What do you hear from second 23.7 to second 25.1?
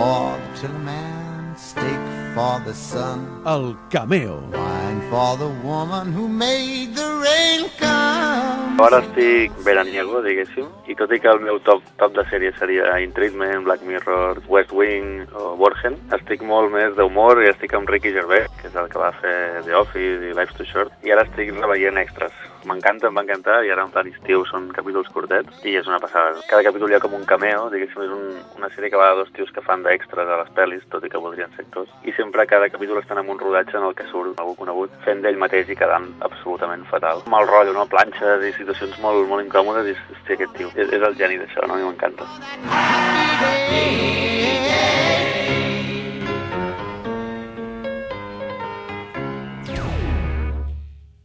ara en plan estiu són capítols